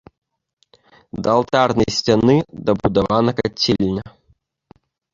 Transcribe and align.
Да 1.27 1.35
алтарнай 1.35 1.89
сцяны 1.97 2.37
дабудавана 2.65 3.31
кацельня. 3.41 4.03